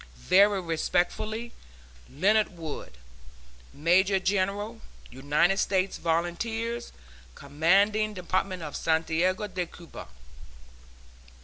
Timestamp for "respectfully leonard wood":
0.59-2.97